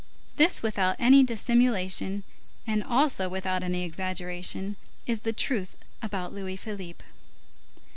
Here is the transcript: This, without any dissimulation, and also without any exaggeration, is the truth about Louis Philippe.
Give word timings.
This, 0.37 0.63
without 0.63 0.95
any 0.97 1.23
dissimulation, 1.23 2.23
and 2.65 2.83
also 2.83 3.29
without 3.29 3.61
any 3.61 3.83
exaggeration, 3.83 4.75
is 5.05 5.19
the 5.21 5.31
truth 5.31 5.77
about 6.01 6.33
Louis 6.33 6.55
Philippe. 6.57 7.05